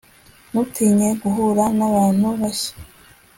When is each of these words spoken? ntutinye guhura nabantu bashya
ntutinye 0.51 1.09
guhura 1.21 1.63
nabantu 1.77 2.27
bashya 2.39 2.73